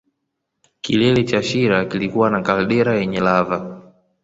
[0.81, 3.81] Kilele cha shira kilikuwa na kaldera yenye lava